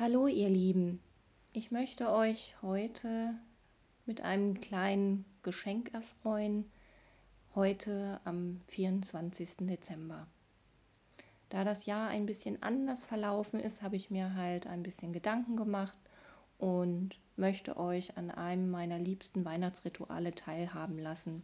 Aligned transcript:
Hallo 0.00 0.28
ihr 0.28 0.48
Lieben, 0.48 1.00
ich 1.52 1.72
möchte 1.72 2.12
euch 2.12 2.54
heute 2.62 3.34
mit 4.06 4.20
einem 4.20 4.60
kleinen 4.60 5.24
Geschenk 5.42 5.92
erfreuen, 5.92 6.70
heute 7.56 8.20
am 8.22 8.60
24. 8.68 9.66
Dezember. 9.66 10.28
Da 11.48 11.64
das 11.64 11.84
Jahr 11.84 12.10
ein 12.10 12.26
bisschen 12.26 12.62
anders 12.62 13.04
verlaufen 13.04 13.58
ist, 13.58 13.82
habe 13.82 13.96
ich 13.96 14.08
mir 14.08 14.36
halt 14.36 14.68
ein 14.68 14.84
bisschen 14.84 15.12
Gedanken 15.12 15.56
gemacht 15.56 15.98
und 16.58 17.18
möchte 17.34 17.76
euch 17.76 18.16
an 18.16 18.30
einem 18.30 18.70
meiner 18.70 19.00
liebsten 19.00 19.44
Weihnachtsrituale 19.44 20.32
teilhaben 20.32 21.00
lassen. 21.00 21.42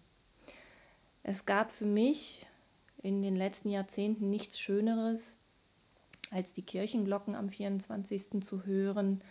Es 1.25 1.45
gab 1.45 1.73
für 1.73 1.87
mich 1.87 2.47
in 3.03 3.21
den 3.21 3.35
letzten 3.35 3.71
Jahrzehnten 3.71 4.31
nichts 4.31 4.61
Schöneres, 4.61 5.35
als 6.31 6.53
die 6.53 6.63
Kirchenglocken 6.63 7.35
am 7.35 7.49
24. 7.49 8.43
zu 8.43 8.65
hören 8.65 9.23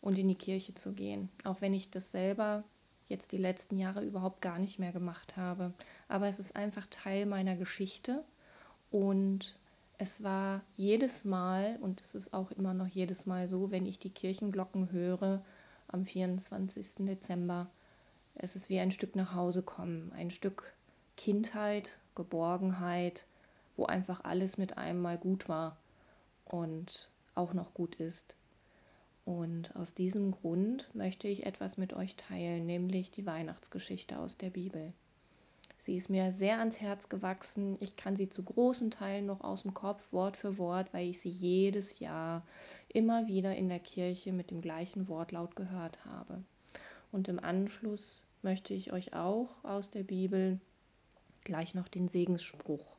und 0.00 0.18
in 0.18 0.28
die 0.28 0.34
Kirche 0.34 0.74
zu 0.74 0.92
gehen. 0.92 1.30
Auch 1.44 1.60
wenn 1.60 1.74
ich 1.74 1.90
das 1.90 2.10
selber 2.10 2.64
jetzt 3.08 3.32
die 3.32 3.38
letzten 3.38 3.78
Jahre 3.78 4.04
überhaupt 4.04 4.40
gar 4.40 4.58
nicht 4.58 4.78
mehr 4.78 4.92
gemacht 4.92 5.36
habe. 5.36 5.72
Aber 6.08 6.26
es 6.28 6.38
ist 6.38 6.56
einfach 6.56 6.86
Teil 6.86 7.26
meiner 7.26 7.56
Geschichte 7.56 8.24
und 8.90 9.56
es 9.98 10.22
war 10.22 10.62
jedes 10.76 11.24
Mal, 11.24 11.78
und 11.80 12.00
es 12.00 12.14
ist 12.14 12.34
auch 12.34 12.50
immer 12.50 12.74
noch 12.74 12.86
jedes 12.86 13.26
Mal 13.26 13.46
so, 13.46 13.70
wenn 13.70 13.86
ich 13.86 13.98
die 13.98 14.10
Kirchenglocken 14.10 14.90
höre 14.90 15.42
am 15.88 16.04
24. 16.04 16.96
Dezember, 17.00 17.70
es 18.34 18.56
ist 18.56 18.68
wie 18.68 18.80
ein 18.80 18.90
Stück 18.90 19.14
nach 19.14 19.34
Hause 19.34 19.62
kommen, 19.62 20.12
ein 20.16 20.30
Stück 20.30 20.74
Kindheit, 21.16 21.98
Geborgenheit, 22.16 23.26
wo 23.76 23.86
einfach 23.86 24.24
alles 24.24 24.58
mit 24.58 24.76
einem 24.76 25.00
mal 25.00 25.16
gut 25.16 25.48
war 25.48 25.76
und 26.44 27.08
auch 27.34 27.54
noch 27.54 27.74
gut 27.74 27.96
ist. 27.96 28.36
Und 29.24 29.74
aus 29.74 29.94
diesem 29.94 30.32
Grund 30.32 30.94
möchte 30.94 31.28
ich 31.28 31.46
etwas 31.46 31.78
mit 31.78 31.94
euch 31.94 32.16
teilen, 32.16 32.66
nämlich 32.66 33.10
die 33.10 33.26
Weihnachtsgeschichte 33.26 34.18
aus 34.18 34.36
der 34.36 34.50
Bibel. 34.50 34.92
Sie 35.78 35.96
ist 35.96 36.08
mir 36.08 36.30
sehr 36.32 36.58
ans 36.58 36.80
Herz 36.80 37.08
gewachsen. 37.08 37.76
Ich 37.80 37.96
kann 37.96 38.16
sie 38.16 38.28
zu 38.28 38.42
großen 38.42 38.90
Teilen 38.90 39.26
noch 39.26 39.42
aus 39.42 39.62
dem 39.62 39.74
Kopf, 39.74 40.12
Wort 40.12 40.36
für 40.36 40.56
Wort, 40.58 40.92
weil 40.92 41.08
ich 41.08 41.20
sie 41.20 41.30
jedes 41.30 41.98
Jahr 41.98 42.42
immer 42.88 43.26
wieder 43.26 43.54
in 43.56 43.68
der 43.68 43.80
Kirche 43.80 44.32
mit 44.32 44.50
dem 44.50 44.60
gleichen 44.60 45.08
Wortlaut 45.08 45.56
gehört 45.56 46.04
habe. 46.04 46.42
Und 47.12 47.28
im 47.28 47.38
Anschluss 47.38 48.22
möchte 48.42 48.74
ich 48.74 48.92
euch 48.92 49.14
auch 49.14 49.48
aus 49.62 49.90
der 49.90 50.04
Bibel 50.04 50.60
gleich 51.44 51.74
noch 51.74 51.88
den 51.88 52.08
Segensspruch 52.08 52.96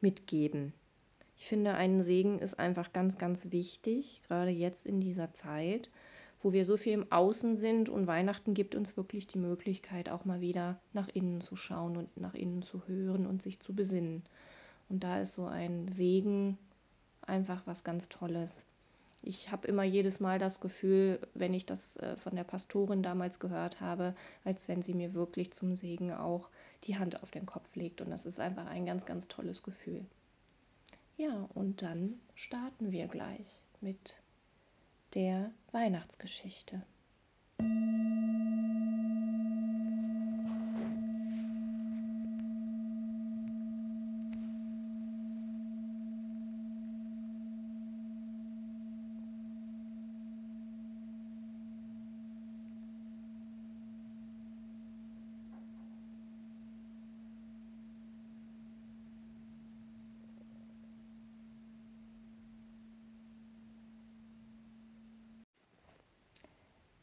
mitgeben. 0.00 0.72
Ich 1.40 1.46
finde, 1.46 1.72
ein 1.72 2.02
Segen 2.02 2.38
ist 2.38 2.58
einfach 2.58 2.92
ganz, 2.92 3.16
ganz 3.16 3.50
wichtig, 3.50 4.20
gerade 4.28 4.50
jetzt 4.50 4.84
in 4.84 5.00
dieser 5.00 5.32
Zeit, 5.32 5.88
wo 6.42 6.52
wir 6.52 6.66
so 6.66 6.76
viel 6.76 6.92
im 6.92 7.10
Außen 7.10 7.56
sind 7.56 7.88
und 7.88 8.06
Weihnachten 8.06 8.52
gibt 8.52 8.74
uns 8.74 8.98
wirklich 8.98 9.26
die 9.26 9.38
Möglichkeit, 9.38 10.10
auch 10.10 10.26
mal 10.26 10.42
wieder 10.42 10.78
nach 10.92 11.08
innen 11.08 11.40
zu 11.40 11.56
schauen 11.56 11.96
und 11.96 12.14
nach 12.20 12.34
innen 12.34 12.60
zu 12.60 12.86
hören 12.86 13.26
und 13.26 13.40
sich 13.40 13.58
zu 13.58 13.74
besinnen. 13.74 14.22
Und 14.90 15.02
da 15.02 15.18
ist 15.18 15.32
so 15.32 15.46
ein 15.46 15.88
Segen 15.88 16.58
einfach 17.22 17.62
was 17.66 17.84
ganz 17.84 18.10
Tolles. 18.10 18.66
Ich 19.22 19.50
habe 19.50 19.66
immer 19.66 19.82
jedes 19.82 20.20
Mal 20.20 20.38
das 20.38 20.60
Gefühl, 20.60 21.26
wenn 21.32 21.54
ich 21.54 21.64
das 21.64 21.96
äh, 21.96 22.16
von 22.16 22.36
der 22.36 22.44
Pastorin 22.44 23.02
damals 23.02 23.38
gehört 23.38 23.80
habe, 23.80 24.14
als 24.44 24.68
wenn 24.68 24.82
sie 24.82 24.92
mir 24.92 25.14
wirklich 25.14 25.52
zum 25.54 25.74
Segen 25.74 26.12
auch 26.12 26.50
die 26.84 26.98
Hand 26.98 27.22
auf 27.22 27.30
den 27.30 27.46
Kopf 27.46 27.76
legt. 27.76 28.02
Und 28.02 28.10
das 28.10 28.26
ist 28.26 28.40
einfach 28.40 28.66
ein 28.66 28.84
ganz, 28.84 29.06
ganz 29.06 29.26
tolles 29.26 29.62
Gefühl. 29.62 30.04
Ja, 31.20 31.50
und 31.52 31.82
dann 31.82 32.18
starten 32.34 32.92
wir 32.92 33.06
gleich 33.06 33.62
mit 33.82 34.22
der 35.12 35.50
Weihnachtsgeschichte. 35.70 36.80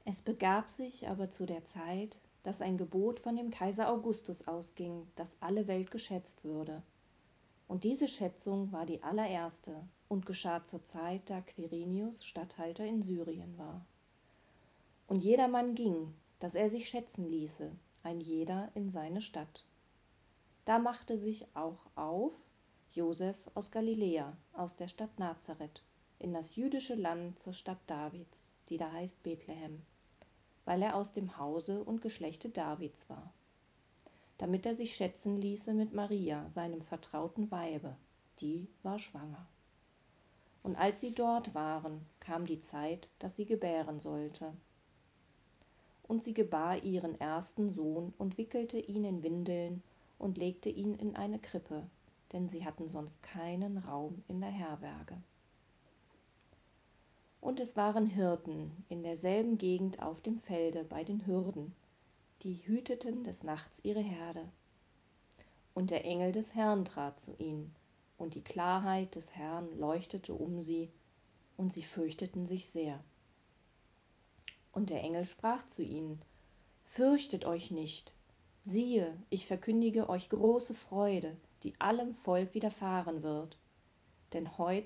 Es 0.09 0.21
begab 0.21 0.69
sich 0.69 1.09
aber 1.09 1.31
zu 1.31 1.45
der 1.45 1.65
Zeit, 1.65 2.17
dass 2.43 2.61
ein 2.61 2.77
Gebot 2.77 3.19
von 3.19 3.35
dem 3.35 3.51
Kaiser 3.51 3.91
Augustus 3.91 4.47
ausging, 4.47 5.05
dass 5.17 5.35
alle 5.41 5.67
Welt 5.67 5.91
geschätzt 5.91 6.45
würde. 6.45 6.81
Und 7.67 7.83
diese 7.83 8.07
Schätzung 8.07 8.71
war 8.71 8.85
die 8.85 9.03
allererste 9.03 9.75
und 10.07 10.25
geschah 10.25 10.63
zur 10.63 10.81
Zeit, 10.81 11.29
da 11.29 11.41
Quirinius 11.41 12.23
Statthalter 12.23 12.85
in 12.85 13.01
Syrien 13.01 13.57
war. 13.57 13.85
Und 15.07 15.25
jedermann 15.25 15.75
ging, 15.75 16.13
dass 16.39 16.55
er 16.55 16.69
sich 16.69 16.87
schätzen 16.87 17.29
ließe, 17.29 17.69
ein 18.03 18.21
jeder 18.21 18.71
in 18.75 18.89
seine 18.89 19.19
Stadt. 19.19 19.65
Da 20.63 20.79
machte 20.79 21.17
sich 21.17 21.53
auch 21.53 21.85
auf 21.95 22.31
Josef 22.91 23.41
aus 23.55 23.71
Galiläa, 23.71 24.37
aus 24.53 24.77
der 24.77 24.87
Stadt 24.87 25.19
Nazareth, 25.19 25.83
in 26.17 26.31
das 26.31 26.55
jüdische 26.55 26.95
Land 26.95 27.39
zur 27.39 27.51
Stadt 27.51 27.81
Davids, 27.87 28.53
die 28.69 28.77
da 28.77 28.89
heißt 28.89 29.21
Bethlehem 29.21 29.81
weil 30.67 30.81
er 30.81 30.97
aus 30.97 31.13
dem 31.13 31.37
Hause 31.37 31.81
und 31.81 32.01
Geschlechte 32.01 32.49
Davids 32.49 33.09
war, 33.09 33.31
damit 34.37 34.65
er 34.65 34.75
sich 34.75 34.95
schätzen 34.95 35.37
ließe 35.37 35.73
mit 35.73 35.93
Maria, 35.93 36.49
seinem 36.49 36.81
vertrauten 36.81 37.49
Weibe, 37.51 37.95
die 38.41 38.67
war 38.83 38.99
schwanger. 38.99 39.47
Und 40.63 40.75
als 40.75 40.99
sie 40.99 41.15
dort 41.15 41.55
waren, 41.55 42.05
kam 42.19 42.45
die 42.45 42.59
Zeit, 42.59 43.07
dass 43.19 43.37
sie 43.37 43.45
gebären 43.45 44.01
sollte. 44.01 44.51
Und 46.03 46.25
sie 46.25 46.33
gebar 46.33 46.83
ihren 46.83 47.17
ersten 47.17 47.69
Sohn 47.69 48.13
und 48.17 48.37
wickelte 48.37 48.77
ihn 48.77 49.05
in 49.05 49.23
Windeln 49.23 49.81
und 50.19 50.37
legte 50.37 50.69
ihn 50.69 50.95
in 50.95 51.15
eine 51.15 51.39
Krippe, 51.39 51.89
denn 52.33 52.49
sie 52.49 52.65
hatten 52.65 52.89
sonst 52.89 53.23
keinen 53.23 53.77
Raum 53.77 54.21
in 54.27 54.41
der 54.41 54.51
Herberge 54.51 55.15
und 57.41 57.59
es 57.59 57.75
waren 57.75 58.07
Hirten 58.07 58.71
in 58.89 59.03
derselben 59.03 59.57
Gegend 59.57 60.01
auf 60.01 60.21
dem 60.21 60.39
Felde 60.39 60.83
bei 60.83 61.03
den 61.03 61.25
Hürden, 61.25 61.75
die 62.43 62.55
hüteten 62.65 63.23
des 63.23 63.43
Nachts 63.43 63.79
ihre 63.83 64.01
Herde. 64.01 64.47
Und 65.73 65.91
der 65.91 66.05
Engel 66.05 66.31
des 66.31 66.55
Herrn 66.55 66.85
trat 66.85 67.19
zu 67.19 67.35
ihnen, 67.37 67.75
und 68.17 68.33
die 68.33 68.43
Klarheit 68.43 69.15
des 69.15 69.35
Herrn 69.35 69.77
leuchtete 69.77 70.33
um 70.33 70.63
sie, 70.63 70.89
und 71.55 71.71
sie 71.71 71.83
fürchteten 71.83 72.45
sich 72.45 72.69
sehr. 72.69 73.03
Und 74.71 74.89
der 74.89 75.01
Engel 75.03 75.25
sprach 75.25 75.65
zu 75.67 75.83
ihnen, 75.83 76.21
Fürchtet 76.83 77.45
euch 77.45 77.69
nicht, 77.69 78.13
siehe, 78.63 79.15
ich 79.29 79.45
verkündige 79.45 80.09
euch 80.09 80.29
große 80.29 80.73
Freude, 80.73 81.35
die 81.63 81.79
allem 81.79 82.13
Volk 82.13 82.53
widerfahren 82.53 83.23
wird. 83.23 83.57
Denn 84.33 84.57
heut 84.57 84.85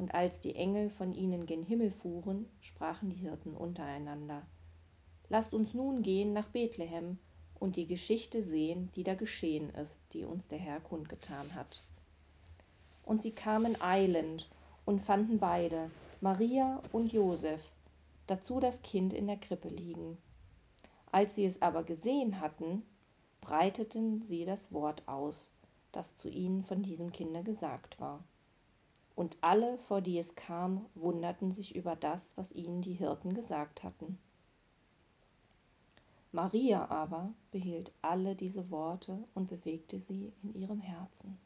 Und 0.00 0.14
als 0.14 0.40
die 0.40 0.56
Engel 0.56 0.88
von 0.88 1.12
ihnen 1.12 1.44
gen 1.44 1.62
Himmel 1.62 1.90
fuhren, 1.90 2.48
sprachen 2.62 3.10
die 3.10 3.16
Hirten 3.16 3.54
untereinander, 3.54 4.46
Lasst 5.28 5.52
uns 5.52 5.74
nun 5.74 6.00
gehen 6.00 6.32
nach 6.32 6.48
Bethlehem 6.48 7.18
und 7.58 7.76
die 7.76 7.86
Geschichte 7.86 8.42
sehen, 8.42 8.90
die 8.94 9.04
da 9.04 9.14
geschehen 9.14 9.68
ist, 9.74 10.00
die 10.14 10.24
uns 10.24 10.48
der 10.48 10.56
Herr 10.56 10.80
kundgetan 10.80 11.54
hat. 11.54 11.82
Und 13.04 13.20
sie 13.20 13.32
kamen 13.32 13.78
eilend 13.82 14.48
und 14.86 15.02
fanden 15.02 15.38
beide, 15.38 15.90
Maria 16.22 16.80
und 16.92 17.12
Josef, 17.12 17.60
dazu 18.26 18.58
das 18.58 18.80
Kind 18.80 19.12
in 19.12 19.26
der 19.26 19.36
Krippe 19.36 19.68
liegen. 19.68 20.16
Als 21.12 21.34
sie 21.34 21.44
es 21.44 21.60
aber 21.60 21.84
gesehen 21.84 22.40
hatten, 22.40 22.84
breiteten 23.42 24.22
sie 24.22 24.46
das 24.46 24.72
Wort 24.72 25.06
aus, 25.06 25.52
das 25.92 26.16
zu 26.16 26.30
ihnen 26.30 26.62
von 26.62 26.82
diesem 26.82 27.12
Kinde 27.12 27.42
gesagt 27.42 28.00
war 28.00 28.24
und 29.20 29.36
alle, 29.42 29.76
vor 29.76 30.00
die 30.00 30.18
es 30.18 30.34
kam, 30.34 30.86
wunderten 30.94 31.52
sich 31.52 31.76
über 31.76 31.94
das, 31.94 32.34
was 32.38 32.52
ihnen 32.52 32.80
die 32.80 32.94
Hirten 32.94 33.34
gesagt 33.34 33.84
hatten. 33.84 34.18
Maria 36.32 36.88
aber 36.88 37.34
behielt 37.50 37.92
alle 38.00 38.34
diese 38.34 38.70
Worte 38.70 39.22
und 39.34 39.48
bewegte 39.48 40.00
sie 40.00 40.32
in 40.42 40.54
ihrem 40.54 40.80
Herzen. 40.80 41.36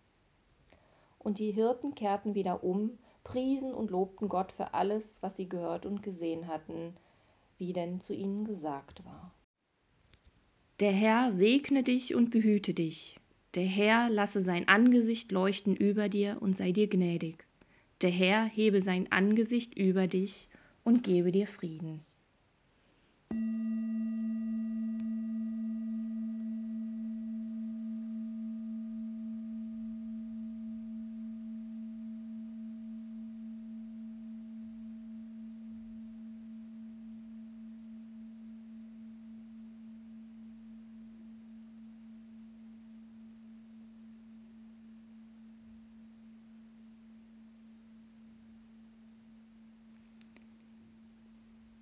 Und 1.18 1.40
die 1.40 1.50
Hirten 1.50 1.96
kehrten 1.96 2.36
wieder 2.36 2.62
um, 2.62 2.96
priesen 3.24 3.74
und 3.74 3.90
lobten 3.90 4.28
Gott 4.28 4.52
für 4.52 4.72
alles, 4.72 5.18
was 5.20 5.34
sie 5.34 5.48
gehört 5.48 5.84
und 5.84 6.00
gesehen 6.00 6.46
hatten, 6.46 6.94
wie 7.58 7.72
denn 7.72 8.00
zu 8.00 8.14
ihnen 8.14 8.44
gesagt 8.44 9.04
war. 9.04 9.34
Der 10.78 10.92
Herr 10.92 11.32
segne 11.32 11.82
dich 11.82 12.14
und 12.14 12.30
behüte 12.30 12.72
dich. 12.72 13.18
Der 13.56 13.66
Herr 13.66 14.10
lasse 14.10 14.42
sein 14.42 14.68
Angesicht 14.68 15.32
leuchten 15.32 15.74
über 15.74 16.08
dir 16.08 16.36
und 16.38 16.54
sei 16.54 16.70
dir 16.70 16.86
gnädig. 16.86 17.44
Der 18.02 18.10
Herr 18.10 18.44
hebe 18.44 18.80
sein 18.80 19.10
Angesicht 19.10 19.76
über 19.76 20.06
dich 20.06 20.48
und 20.82 21.02
gebe 21.02 21.32
dir 21.32 21.46
Frieden. 21.46 22.00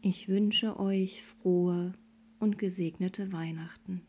Ich 0.04 0.26
wünsche 0.26 0.80
euch 0.80 1.22
frohe 1.22 1.92
und 2.40 2.58
gesegnete 2.58 3.32
Weihnachten. 3.32 4.02